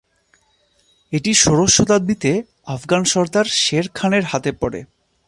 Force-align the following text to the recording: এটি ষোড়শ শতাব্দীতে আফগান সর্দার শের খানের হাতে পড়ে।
এটি 1.13 1.31
ষোড়শ 1.33 1.71
শতাব্দীতে 1.77 2.31
আফগান 2.67 3.03
সর্দার 3.03 3.47
শের 3.55 3.85
খানের 3.93 4.23
হাতে 4.25 4.51
পড়ে। 4.51 4.79